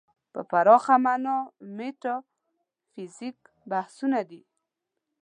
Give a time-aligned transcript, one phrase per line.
[0.33, 1.35] په پراخه معنا
[1.77, 4.41] میتافیزیک مبحثونه دي.